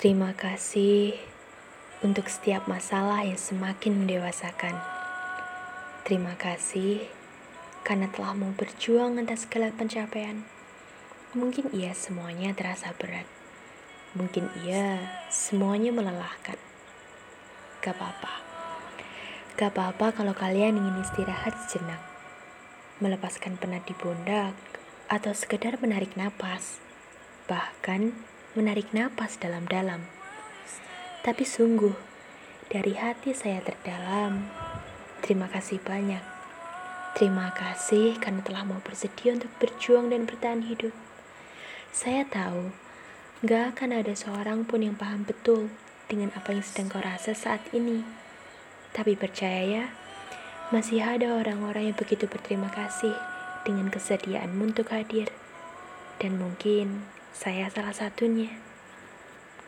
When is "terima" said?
0.00-0.32, 6.08-6.32, 35.22-35.46, 37.14-37.50